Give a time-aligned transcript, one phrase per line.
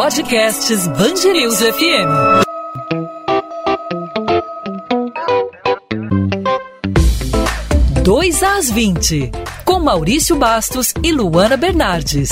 [0.00, 2.08] Podcasts Bangerils FM.
[8.04, 9.32] Dois às 20,
[9.64, 12.30] com Maurício Bastos e Luana Bernardes.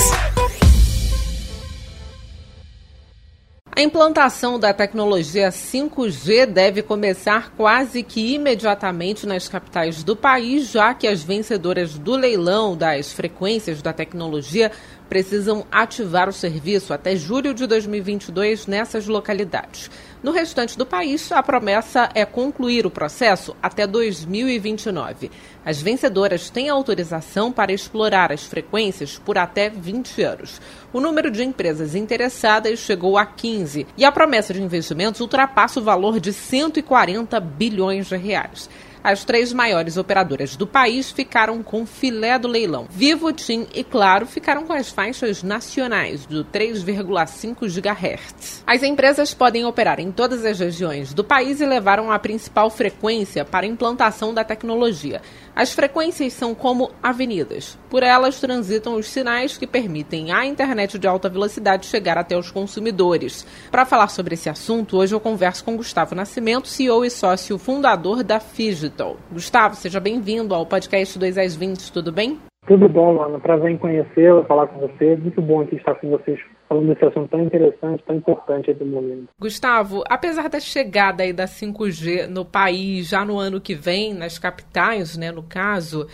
[3.77, 10.95] A implantação da tecnologia 5G deve começar quase que imediatamente nas capitais do país, já
[10.95, 14.71] que as vencedoras do leilão das frequências da tecnologia
[15.09, 19.89] precisam ativar o serviço até julho de 2022 nessas localidades.
[20.21, 25.29] No restante do país, a promessa é concluir o processo até 2029.
[25.63, 30.59] As vencedoras têm autorização para explorar as frequências por até 20 anos.
[30.91, 35.83] O número de empresas interessadas chegou a 15 e a promessa de investimentos ultrapassa o
[35.83, 38.69] valor de 140 bilhões de reais.
[39.03, 42.87] As três maiores operadoras do país ficaram com filé do leilão.
[42.89, 48.63] Vivo, TIM e Claro ficaram com as faixas nacionais do 3,5 GHz.
[48.65, 53.45] As empresas podem operar em todas as regiões do país e levaram a principal frequência
[53.45, 55.21] para a implantação da tecnologia.
[55.57, 57.79] As frequências são como avenidas.
[57.89, 62.51] Por elas transitam os sinais que permitem à internet de alta velocidade chegar até os
[62.51, 63.43] consumidores.
[63.71, 68.21] Para falar sobre esse assunto, hoje eu converso com Gustavo Nascimento, CEO e sócio fundador
[68.21, 68.93] da Figit.
[69.31, 72.39] Gustavo, seja bem-vindo ao podcast 2 às 20, tudo bem?
[72.67, 73.39] Tudo bom, Luana.
[73.39, 75.15] Prazer em conhecê-la, falar com você.
[75.15, 76.37] Muito bom aqui estar com vocês
[76.67, 79.29] falando desse assunto tão interessante, tão importante aí do momento.
[79.39, 84.37] Gustavo, apesar da chegada aí da 5G no país já no ano que vem, nas
[84.37, 86.07] capitais, né, no caso,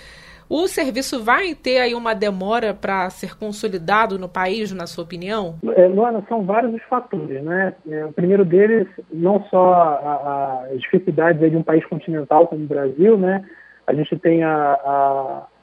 [0.48, 5.56] o serviço vai ter aí uma demora para ser consolidado no país, na sua opinião?
[5.76, 7.74] É, Luana, são vários os fatores, né?
[7.90, 13.18] É, o primeiro deles, não só as dificuldades de um país continental como o Brasil,
[13.18, 13.44] né?
[13.86, 14.78] A gente tem a,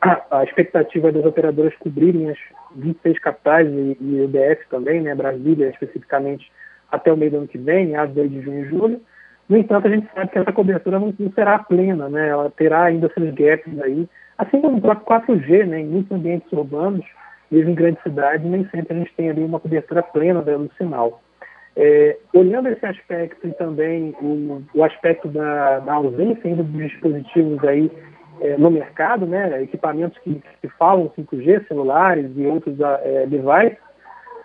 [0.03, 2.39] a, a expectativa das operadoras cobrirem as
[2.77, 5.15] 26 capitais e, e o DF também, né?
[5.15, 6.51] Brasília especificamente,
[6.91, 9.01] até o meio do ano que vem, a de junho e julho.
[9.49, 12.29] No entanto, a gente sabe que essa cobertura não, não será plena, né?
[12.29, 14.09] Ela terá ainda seus gaps aí
[14.41, 17.05] Assim como o próprio 4G, né, em muitos ambientes urbanos,
[17.51, 21.21] mesmo em grandes cidades, nem sempre a gente tem ali uma cobertura plena do sinal.
[21.77, 27.63] É, olhando esse aspecto e também o, o aspecto da, da, ausência ainda dos dispositivos
[27.65, 27.91] aí
[28.41, 33.79] é, no mercado, né, equipamentos que, que falam 5G, celulares e outros é, devices,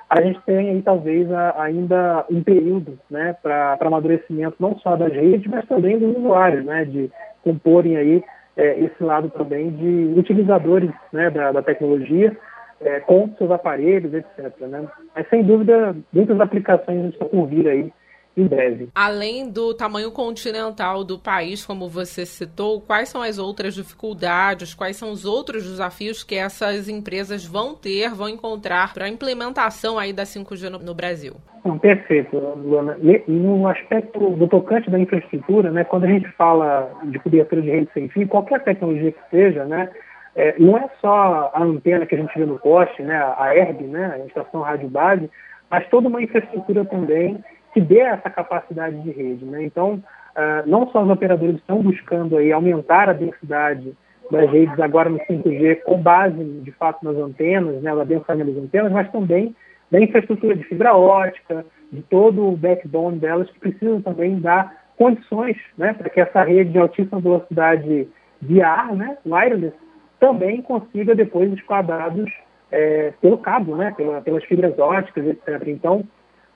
[0.10, 5.12] a gente tem aí talvez a, ainda um período né, para amadurecimento não só das
[5.12, 7.10] redes, mas também dos usuários, né, de
[7.44, 8.24] comporem aí
[8.58, 12.36] é, esse lado também de utilizadores né, da, da tecnologia
[12.82, 14.60] é, com seus aparelhos, etc.
[14.62, 14.88] Né?
[15.16, 17.94] Mas sem dúvida, muitas aplicações estão por vir aí
[18.38, 18.90] em breve.
[18.94, 24.98] Além do tamanho continental do país, como você citou, quais são as outras dificuldades, quais
[24.98, 30.12] são os outros desafios que essas empresas vão ter, vão encontrar para a implementação aí
[30.12, 31.36] da 5G no, no Brasil?
[31.64, 32.96] Não, perfeito, Luana.
[33.28, 37.90] No aspecto do tocante da infraestrutura, né, quando a gente fala de cobertura de rede
[37.92, 39.90] sem fio, qualquer tecnologia que seja, né,
[40.36, 43.86] é, não é só a antena que a gente vê no poste, né, a ERB,
[43.86, 45.28] né, a estação rádio base,
[45.72, 47.44] mas toda uma infraestrutura também
[47.76, 49.44] que dê essa capacidade de rede.
[49.44, 49.66] Né?
[49.66, 53.94] Então, uh, não só os operadores estão buscando aí aumentar a densidade
[54.32, 58.92] das redes agora no 5G com base, de fato, nas antenas, né, dentro das antenas,
[58.94, 59.54] mas também
[59.92, 65.58] da infraestrutura de fibra ótica, de todo o backbone delas, que precisam também dar condições
[65.78, 68.08] né, para que essa rede de altíssima velocidade
[68.42, 69.76] via ar, né, wireless,
[70.18, 72.32] também consiga depois escoar dados
[72.72, 75.68] é, pelo cabo, né, pela, pelas fibras óticas, etc.
[75.68, 76.06] Então,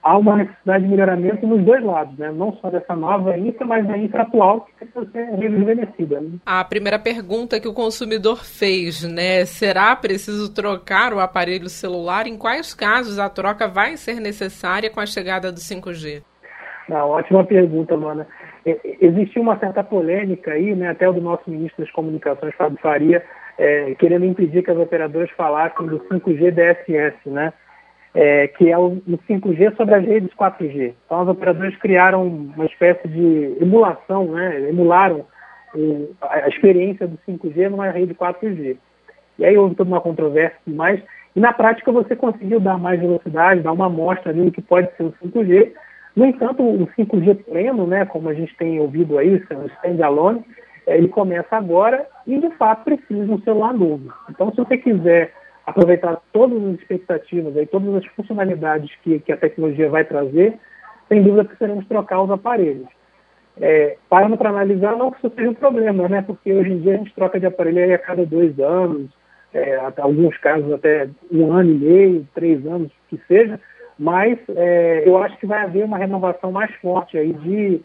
[0.01, 2.31] há uma necessidade de melhoramento nos dois lados, né?
[2.31, 6.21] não só dessa nova infra, mas da infra atual que precisa ser rejuvenescida.
[6.21, 6.29] Né?
[6.45, 9.45] A primeira pergunta que o consumidor fez, né?
[9.45, 12.27] Será preciso trocar o aparelho celular?
[12.27, 16.23] Em quais casos a troca vai ser necessária com a chegada do 5G?
[16.87, 18.27] Não, ótima pergunta, Luana.
[18.65, 23.23] Existiu uma certa polêmica aí, né, até o do nosso ministro das Comunicações, Fábio Faria,
[23.57, 27.53] é, querendo impedir que as operadoras falassem do 5G DSS, né?
[28.13, 30.93] É, que é o, o 5G sobre as redes 4G.
[31.05, 34.69] Então, os operadores criaram uma espécie de emulação, né?
[34.69, 35.25] emularam
[35.75, 38.77] o, a experiência do 5G numa rede 4G.
[39.37, 41.01] E aí houve toda uma controvérsia e mais.
[41.35, 44.89] E na prática você conseguiu dar mais velocidade, dar uma amostra ali do que pode
[44.97, 45.71] ser o 5G.
[46.15, 50.43] No entanto, o 5G pleno, né, como a gente tem ouvido aí, o standalone,
[50.87, 54.11] é, ele começa agora e de fato precisa de um celular novo.
[54.29, 55.31] Então, se você quiser
[55.69, 60.55] aproveitar todas as expectativas, aí, todas as funcionalidades que, que a tecnologia vai trazer,
[61.07, 62.87] sem dúvida precisaremos trocar os aparelhos.
[63.61, 66.21] É, parando para analisar, não que isso seja um problema, né?
[66.21, 69.09] porque hoje em dia a gente troca de aparelho a cada dois anos,
[69.53, 73.59] é, até alguns casos até um ano e meio, três anos, que seja,
[73.97, 77.81] mas é, eu acho que vai haver uma renovação mais forte aí de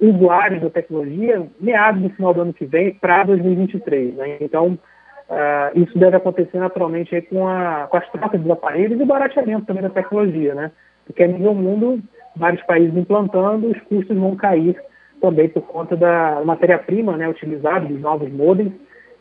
[0.00, 4.14] usuários da tecnologia meados do final do ano que vem para 2023.
[4.14, 4.36] Né?
[4.40, 4.78] Então,
[5.28, 9.66] uh, isso deve acontecer naturalmente com, a, com as trocas dos aparelhos e o barateamento
[9.66, 10.70] também da tecnologia, né?
[11.06, 12.02] porque a nível mundo,
[12.34, 14.76] vários países implantando, os custos vão cair
[15.20, 18.72] também por conta da matéria-prima né, utilizada, dos novos modems,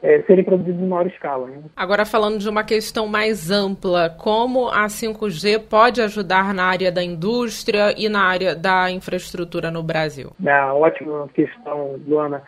[0.02, 1.48] é, serem produzidos em maior escala.
[1.48, 1.63] Né?
[1.75, 7.04] Agora, falando de uma questão mais ampla, como a 5G pode ajudar na área da
[7.04, 10.31] indústria e na área da infraestrutura no Brasil?
[10.46, 12.44] É, ótima questão, Luana.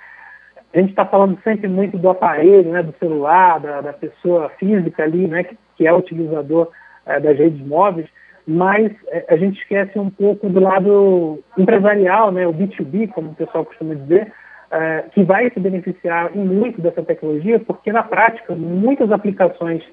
[0.78, 5.02] A gente está falando sempre muito do aparelho, né, do celular, da, da pessoa física
[5.02, 6.70] ali, né, que, que é utilizador
[7.04, 8.08] é, das redes móveis,
[8.46, 13.36] mas é, a gente esquece um pouco do lado empresarial, né, o B2B, como o
[13.36, 14.32] pessoal costuma dizer,
[14.70, 19.84] é, que vai se beneficiar muito dessa tecnologia, porque na prática muitas aplicações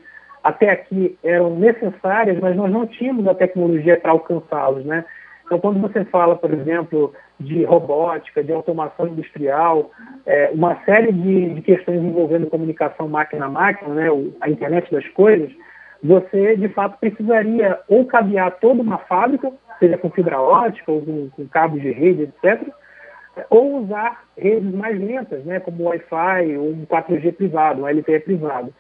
[0.43, 5.03] até aqui eram necessárias, mas nós não tínhamos a tecnologia para alcançá-los, né?
[5.47, 9.91] Então, quando você fala, por exemplo, de robótica, de automação industrial,
[10.25, 14.09] é, uma série de, de, questões envolvendo comunicação máquina-máquina, né,
[14.41, 15.51] a internet das coisas,
[16.03, 21.31] você, de fato, precisaria ou cabear toda uma fábrica, seja com fibra ótica ou com,
[21.31, 22.69] com de rede, etc.,
[23.51, 28.73] ou usar redes mais lentas, né, como Wi-Fi ou um 4G privado, um LTE privado.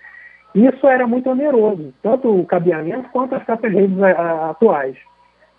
[0.54, 4.96] Isso era muito oneroso, tanto o cabeamento quanto as próprias redes a, atuais.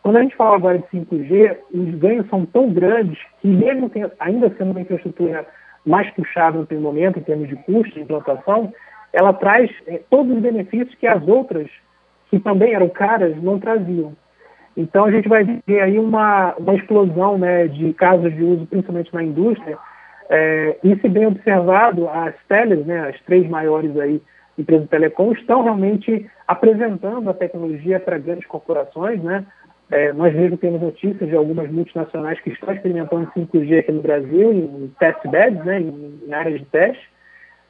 [0.05, 4.53] Quando a gente fala agora de 5G, os ganhos são tão grandes que, mesmo ainda
[4.55, 5.47] sendo uma infraestrutura
[5.83, 8.71] mais puxada no momento, em termos de custo de implantação,
[9.11, 11.67] ela traz é, todos os benefícios que as outras,
[12.29, 14.15] que também eram caras, não traziam.
[14.77, 19.11] Então a gente vai ver aí uma, uma explosão né, de casos de uso, principalmente
[19.11, 19.75] na indústria.
[20.29, 24.21] É, e se bem observado, as teles, né, as três maiores aí,
[24.55, 29.19] empresas de telecom, estão realmente apresentando a tecnologia para grandes corporações.
[29.23, 29.43] Né?
[29.91, 34.51] É, nós mesmo temos notícias de algumas multinacionais que estão experimentando 5G aqui no Brasil,
[34.51, 37.09] em test beds, né, em, em áreas de teste.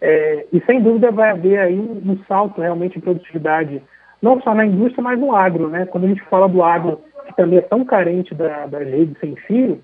[0.02, 3.82] É, e sem dúvida vai haver aí um, salto realmente em produtividade
[4.22, 5.68] não só na indústria, mas no agro.
[5.68, 5.86] Né?
[5.86, 9.36] Quando a gente fala do agro, que também é tão carente da, das redes sem
[9.36, 9.82] fio,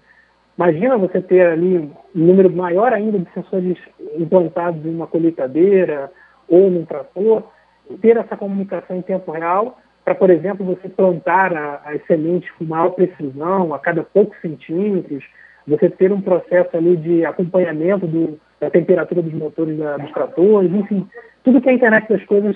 [0.57, 3.77] imagina você ter ali um número maior ainda de sensores
[4.17, 6.11] implantados em uma colheitadeira
[6.47, 7.43] ou num trator,
[8.01, 9.77] ter essa comunicação em tempo real
[10.11, 11.53] para, por exemplo, você plantar
[11.85, 15.23] as sementes com maior precisão, a cada poucos centímetros,
[15.67, 20.71] você ter um processo ali de acompanhamento do, da temperatura dos motores da, dos tratores,
[20.71, 21.07] enfim,
[21.43, 22.55] tudo que a internet das coisas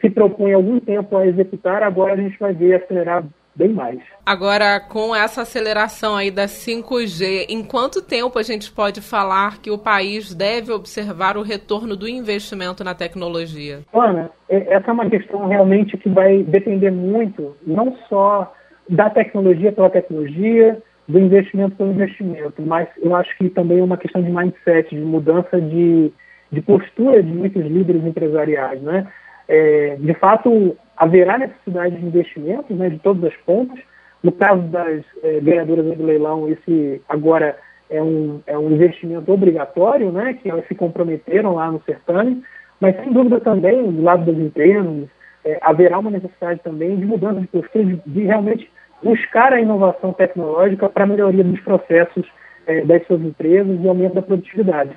[0.00, 4.00] se propõe algum tempo a executar, agora a gente vai ver acelerar bem mais.
[4.24, 9.70] Agora, com essa aceleração aí da 5G, em quanto tempo a gente pode falar que
[9.70, 13.80] o país deve observar o retorno do investimento na tecnologia?
[13.92, 18.52] Ana, essa é uma questão realmente que vai depender muito, não só
[18.88, 23.96] da tecnologia pela tecnologia, do investimento pelo investimento, mas eu acho que também é uma
[23.96, 26.12] questão de mindset, de mudança de,
[26.50, 29.06] de postura de muitos líderes empresariais, né?
[29.48, 33.78] é, de fato, haverá necessidade de investimentos né, de todas as pontas.
[34.22, 37.56] No caso das é, ganhadoras do leilão, esse agora
[37.90, 42.42] é um, é um investimento obrigatório, né, que elas se comprometeram lá no certame,
[42.80, 45.08] mas sem dúvida também, do lado das empresas,
[45.44, 48.70] é, haverá uma necessidade também de mudança de postura, de, de realmente
[49.02, 52.26] buscar a inovação tecnológica para a melhoria dos processos
[52.66, 54.90] é, das suas empresas e aumento da produtividade.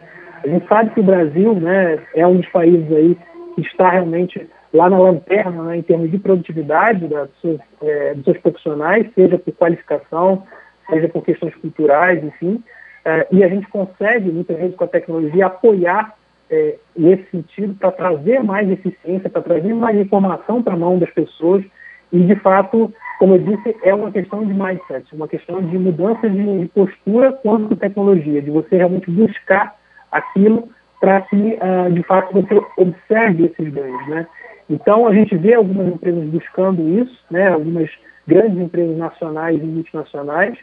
[0.43, 3.17] A gente sabe que o Brasil né, é um dos países aí
[3.57, 8.37] está realmente lá na lanterna né, em termos de produtividade das suas, é, dos seus
[8.39, 10.43] profissionais, seja por qualificação,
[10.89, 12.63] seja por questões culturais, enfim.
[13.03, 16.13] É, e a gente consegue, muitas vezes, com a tecnologia, apoiar
[16.49, 21.09] é, nesse sentido para trazer mais eficiência, para trazer mais informação para a mão das
[21.11, 21.63] pessoas.
[22.11, 26.29] E, de fato, como eu disse, é uma questão de mindset, uma questão de mudança
[26.29, 29.75] de, de postura quanto à tecnologia, de você realmente buscar
[30.11, 34.07] aquilo para que, uh, de fato, você observe esses ganhos.
[34.07, 34.27] Né?
[34.69, 37.49] Então, a gente vê algumas empresas buscando isso, né?
[37.49, 37.89] algumas
[38.27, 40.57] grandes empresas nacionais e multinacionais.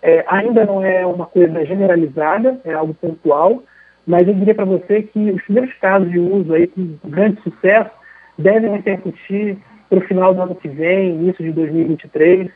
[0.00, 3.64] É, ainda não é uma coisa generalizada, é algo pontual,
[4.06, 7.90] mas eu diria para você que os primeiros casos de uso aí com grande sucesso
[8.38, 12.48] devem repercutir para o final do ano que vem, início de 2023.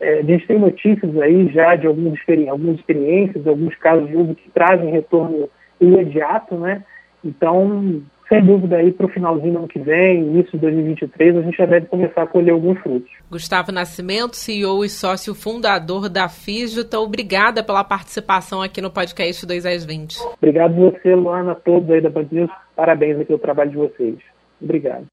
[0.00, 4.16] É, a gente tem notícias aí já de algumas, experi algumas experiências, alguns casos de
[4.16, 5.48] uso que trazem retorno
[5.80, 6.82] imediato, né?
[7.24, 11.42] Então, sem dúvida aí para o finalzinho do ano que vem, início de 2023, a
[11.42, 13.10] gente já deve começar a colher alguns frutos.
[13.28, 19.66] Gustavo Nascimento, CEO e sócio fundador da Fígita, obrigada pela participação aqui no podcast 2
[19.66, 20.16] às 20.
[20.40, 22.50] Obrigado você, Luana, a todos aí da Band News.
[22.76, 24.16] Parabéns aqui pelo trabalho de vocês.
[24.62, 25.06] Obrigado.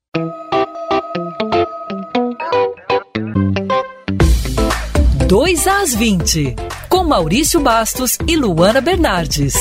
[5.28, 6.56] 2 às 20,
[6.88, 9.56] com Maurício Bastos e Luana Bernardes.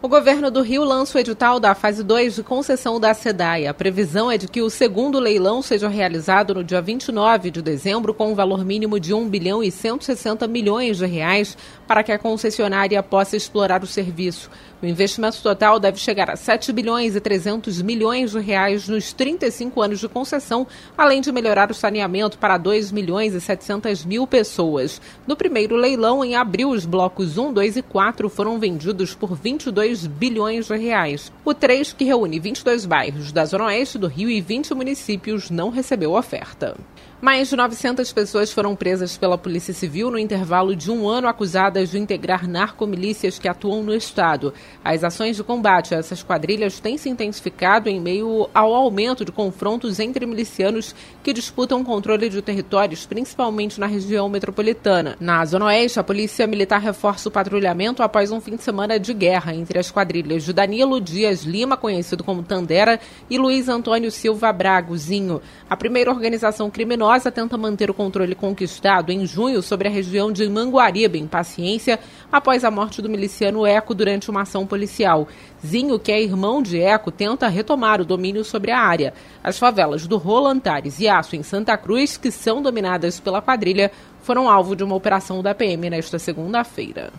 [0.00, 3.66] O governo do Rio lança o edital da fase 2 de concessão da SEDAI.
[3.66, 8.14] A previsão é de que o segundo leilão seja realizado no dia 29 de dezembro
[8.14, 12.18] com um valor mínimo de 1 bilhão e 160 milhões de reais para que a
[12.18, 14.48] concessionária possa explorar o serviço.
[14.80, 19.82] O investimento total deve chegar a 7 bilhões e 300 milhões de reais nos 35
[19.82, 25.00] anos de concessão, além de melhorar o saneamento para 2 milhões e 700 mil pessoas.
[25.26, 30.06] No primeiro leilão, em abril, os blocos 1, 2 e 4 foram vendidos por 22
[30.06, 31.32] bilhões de reais.
[31.44, 35.70] O 3, que reúne 22 bairros da Zona Oeste do Rio e 20 municípios, não
[35.70, 36.76] recebeu oferta.
[37.20, 41.90] Mais de 900 pessoas foram presas pela Polícia Civil no intervalo de um ano acusadas
[41.90, 44.54] de integrar narcomilícias que atuam no Estado.
[44.84, 49.32] As ações de combate a essas quadrilhas têm se intensificado em meio ao aumento de
[49.32, 55.16] confrontos entre milicianos que disputam controle de territórios, principalmente na região metropolitana.
[55.18, 59.12] Na Zona Oeste, a Polícia Militar reforça o patrulhamento após um fim de semana de
[59.12, 64.52] guerra entre as quadrilhas de Danilo Dias Lima, conhecido como Tandera, e Luiz Antônio Silva
[64.52, 65.42] Bragozinho.
[65.68, 70.30] A primeira organização criminosa criminosa tenta manter o controle conquistado em junho sobre a região
[70.30, 71.98] de Manguariba, em Paciência,
[72.30, 75.26] após a morte do miliciano Eco durante uma ação policial.
[75.66, 79.14] Zinho, que é irmão de Eco, tenta retomar o domínio sobre a área.
[79.42, 83.90] As favelas do Rolantares e Aço, em Santa Cruz, que são dominadas pela quadrilha,
[84.22, 87.10] foram alvo de uma operação da PM nesta segunda-feira.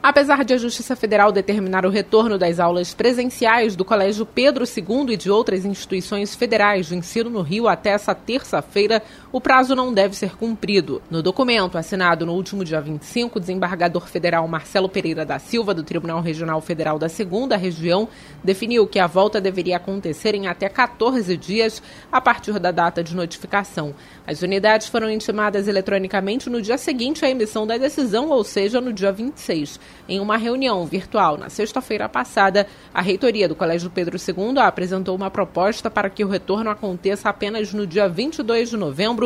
[0.00, 5.12] Apesar de a Justiça Federal determinar o retorno das aulas presenciais do Colégio Pedro II
[5.12, 9.92] e de outras instituições federais de ensino no Rio até essa terça-feira, o prazo não
[9.92, 11.02] deve ser cumprido.
[11.10, 15.82] No documento assinado no último dia 25, o desembargador federal Marcelo Pereira da Silva, do
[15.82, 18.08] Tribunal Regional Federal da Segunda Região,
[18.42, 23.14] definiu que a volta deveria acontecer em até 14 dias a partir da data de
[23.14, 23.94] notificação.
[24.26, 28.92] As unidades foram intimadas eletronicamente no dia seguinte à emissão da decisão, ou seja, no
[28.94, 29.78] dia 26.
[30.08, 35.30] Em uma reunião virtual na sexta-feira passada, a reitoria do Colégio Pedro II apresentou uma
[35.30, 39.17] proposta para que o retorno aconteça apenas no dia 22 de novembro,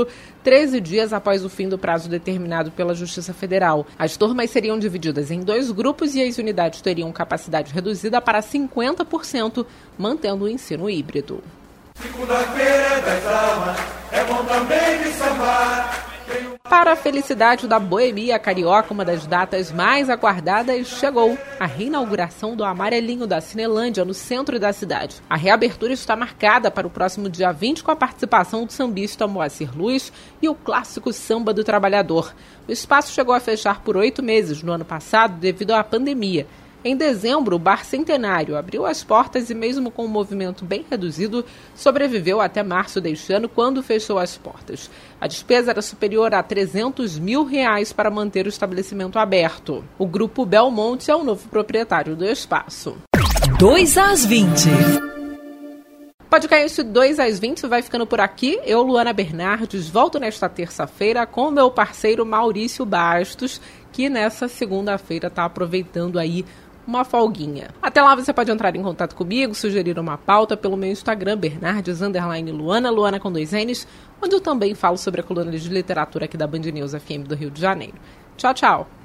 [0.42, 3.86] 13 dias após o fim do prazo determinado pela Justiça Federal.
[3.98, 9.64] As turmas seriam divididas em dois grupos e as unidades teriam capacidade reduzida para 50%,
[9.98, 11.42] mantendo o ensino híbrido.
[12.00, 13.78] Segunda-feira das almas,
[14.10, 16.11] é bom também de sambar.
[16.72, 22.64] Para a felicidade da boemia carioca, uma das datas mais aguardadas chegou: a reinauguração do
[22.64, 25.16] Amarelinho da Cinelândia no centro da cidade.
[25.28, 29.68] A reabertura está marcada para o próximo dia 20 com a participação do sambista Moacir
[29.76, 30.10] Luz
[30.40, 32.34] e o clássico Samba do Trabalhador.
[32.66, 36.46] O espaço chegou a fechar por oito meses no ano passado devido à pandemia
[36.84, 41.44] em dezembro, o Bar Centenário abriu as portas e, mesmo com um movimento bem reduzido,
[41.76, 44.90] sobreviveu até março deste ano, quando fechou as portas.
[45.20, 49.84] A despesa era superior a 300 mil reais para manter o estabelecimento aberto.
[49.96, 52.96] O grupo Belmonte é o novo proprietário do espaço.
[53.58, 55.12] 2 às 20.
[56.32, 58.58] Podcast 2 às 20 vai ficando por aqui.
[58.64, 63.60] Eu, Luana Bernardes, volto nesta terça-feira com meu parceiro Maurício Bastos,
[63.92, 66.46] que nessa segunda-feira está aproveitando aí
[66.86, 67.68] uma folguinha.
[67.80, 72.00] Até lá você pode entrar em contato comigo, sugerir uma pauta pelo meu Instagram, Bernardes
[72.00, 73.86] Luana, Luana com dois N's,
[74.20, 77.34] onde eu também falo sobre a coluna de literatura aqui da Band News FM do
[77.34, 77.94] Rio de Janeiro.
[78.36, 79.01] Tchau, tchau!